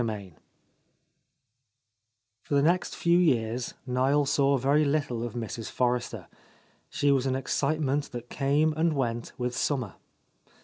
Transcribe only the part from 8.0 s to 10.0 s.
that came and went with summer.